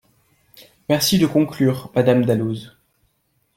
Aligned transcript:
Merci 0.89 1.19
de 1.19 1.27
conclure, 1.27 1.91
Madame 1.93 2.25
Dalloz. 2.25 2.71